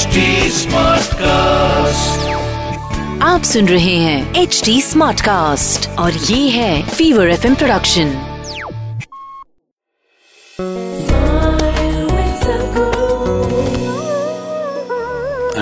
[0.00, 0.20] HD
[0.56, 2.22] Smartcast.
[3.22, 8.14] आप सुन रहे हैं एच डी स्मार्ट कास्ट और ये है fever F production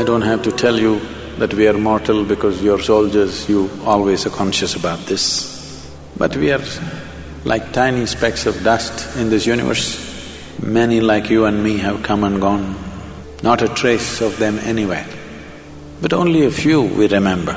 [0.00, 0.92] I don't have to tell you
[1.38, 5.26] that we are mortal because you're soldiers, you always are conscious about this.
[6.18, 6.62] But we are
[7.44, 9.90] like tiny specks of dust in this universe.
[10.80, 12.74] Many like you and me have come and gone,
[13.43, 15.07] not a trace of them anywhere.
[16.01, 17.55] But only a few we remember.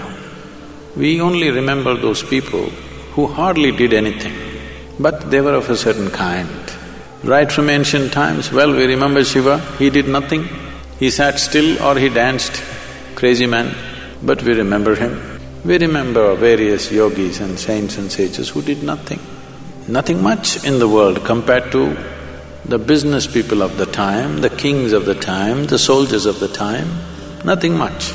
[0.97, 2.71] We only remember those people
[3.15, 4.35] who hardly did anything,
[4.99, 6.49] but they were of a certain kind.
[7.23, 10.49] Right from ancient times, well, we remember Shiva, he did nothing.
[10.99, 12.63] He sat still or he danced,
[13.15, 13.75] crazy man,
[14.23, 15.41] but we remember him.
[15.65, 19.21] We remember various yogis and saints and sages who did nothing.
[19.89, 21.97] Nothing much in the world compared to
[22.71, 26.47] the business people of the time, the kings of the time, the soldiers of the
[26.47, 26.89] time,
[27.45, 28.13] nothing much.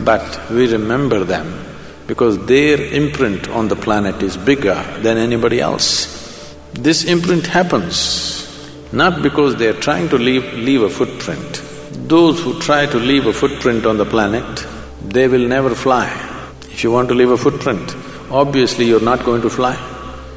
[0.00, 1.64] But we remember them
[2.08, 6.56] because their imprint on the planet is bigger than anybody else.
[6.72, 8.48] This imprint happens
[8.92, 11.62] not because they are trying to leave, leave a footprint.
[12.08, 14.66] Those who try to leave a footprint on the planet,
[15.06, 16.08] they will never fly.
[16.62, 17.94] If you want to leave a footprint,
[18.28, 19.76] obviously you're not going to fly.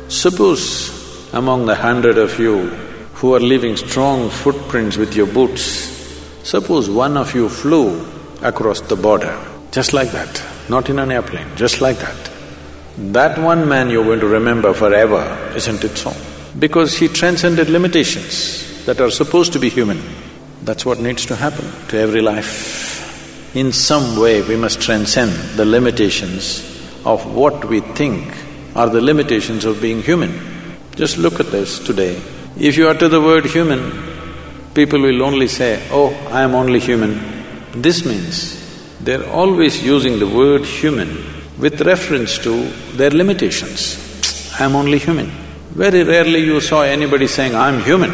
[0.10, 2.85] Suppose among the hundred of you
[3.16, 5.62] who are leaving strong footprints with your boots,
[6.44, 8.06] suppose one of you flew
[8.42, 9.38] across the border,
[9.72, 12.32] just like that, not in an airplane, just like that.
[12.98, 16.14] That one man you're going to remember forever, isn't it so?
[16.60, 20.02] Because he transcended limitations that are supposed to be human.
[20.64, 23.56] That's what needs to happen to every life.
[23.56, 26.60] In some way, we must transcend the limitations
[27.06, 28.34] of what we think
[28.76, 30.38] are the limitations of being human.
[30.96, 32.22] Just look at this today.
[32.58, 33.92] If you utter the word human,
[34.74, 37.20] people will only say, oh, I am only human.
[37.82, 38.56] This means
[39.02, 41.10] they're always using the word human
[41.60, 44.54] with reference to their limitations.
[44.58, 45.28] I'm only human.
[45.72, 48.14] Very rarely you saw anybody saying, I'm human,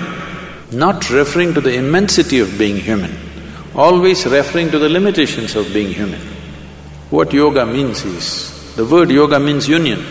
[0.72, 3.16] not referring to the immensity of being human,
[3.76, 6.20] always referring to the limitations of being human.
[7.12, 10.04] What yoga means is, the word yoga means union.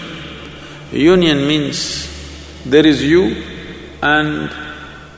[0.92, 2.08] Union means
[2.64, 3.59] there is you
[4.02, 4.50] and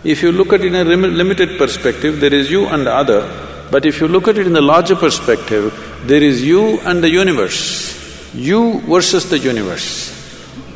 [0.05, 3.69] if you look at it in a limited perspective, there is you and the other,
[3.71, 5.73] but if you look at it in the larger perspective,
[6.05, 10.11] there is you and the universe, you versus the universe.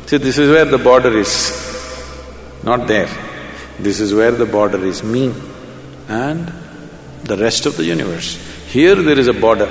[0.05, 1.33] See, this is where the border is,
[2.63, 3.09] not there.
[3.77, 5.33] This is where the border is, me
[6.07, 6.51] and
[7.23, 8.37] the rest of the universe.
[8.67, 9.69] Here there is a border.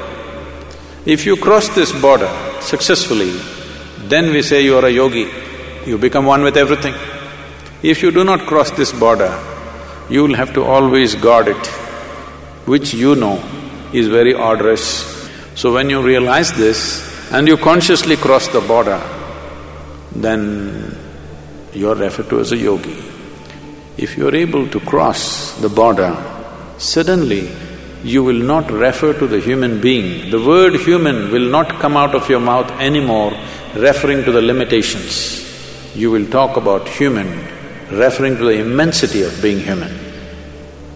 [1.07, 2.31] If you cross this border
[2.61, 3.31] successfully,
[4.09, 5.27] then we say you are a yogi,
[5.87, 6.95] you become one with everything.
[7.82, 9.38] If you do not cross this border,
[10.09, 11.66] you will have to always guard it,
[12.64, 13.37] which you know
[13.92, 15.28] is very odorous.
[15.54, 18.98] So when you realize this and you consciously cross the border,
[20.14, 20.97] then
[21.75, 22.97] you are referred to as a yogi.
[23.98, 26.16] If you are able to cross the border,
[26.78, 27.50] suddenly
[28.03, 30.31] you will not refer to the human being.
[30.31, 33.32] The word human will not come out of your mouth anymore
[33.75, 35.44] referring to the limitations.
[35.94, 37.56] You will talk about human
[37.92, 39.92] referring to the immensity of being human.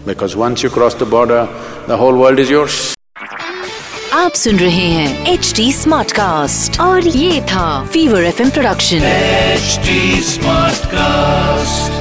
[0.06, 1.48] Because once you cross the border,
[1.86, 2.94] the whole world is yours.
[4.14, 9.00] आप सुन रहे हैं H D smart cast और ये था fever F production
[9.56, 9.98] HD
[10.32, 11.99] Smartcast.